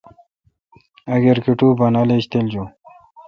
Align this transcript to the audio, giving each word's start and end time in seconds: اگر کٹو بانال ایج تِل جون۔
اگر 1.15 1.35
کٹو 1.45 1.67
بانال 1.79 2.09
ایج 2.13 2.23
تِل 2.31 2.45
جون۔ 2.51 2.67